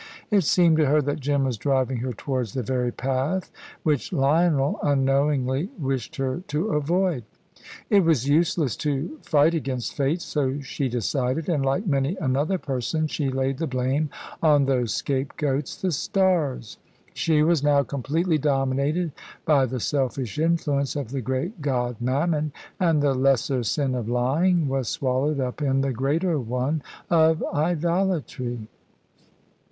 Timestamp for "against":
9.53-9.93